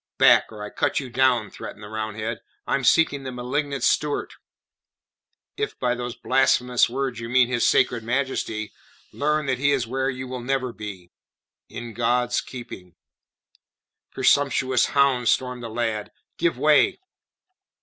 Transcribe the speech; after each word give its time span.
"Back, 0.17 0.47
or 0.51 0.63
I 0.63 0.71
cut 0.71 0.99
you 0.99 1.11
down," 1.11 1.51
threatened 1.51 1.83
the 1.83 1.87
Roundhead. 1.87 2.41
"I 2.65 2.73
am 2.73 2.83
seeking 2.83 3.21
the 3.21 3.31
malignant 3.31 3.83
Stuart." 3.83 4.33
"If 5.57 5.77
by 5.77 5.93
those 5.93 6.15
blasphemous 6.15 6.89
words 6.89 7.19
you 7.19 7.29
mean 7.29 7.47
his 7.47 7.67
sacred 7.67 8.03
Majesty, 8.03 8.71
learn 9.11 9.45
that 9.45 9.59
he 9.59 9.71
is 9.71 9.85
where 9.85 10.09
you 10.09 10.27
will 10.27 10.41
never 10.41 10.73
be 10.73 11.11
in 11.69 11.93
God's 11.93 12.41
keeping." 12.41 12.95
"Presumptuous 14.09 14.87
hound," 14.87 15.27
stormed 15.29 15.61
the 15.61 15.69
lad, 15.69 16.11
"giveway!" 16.39 16.99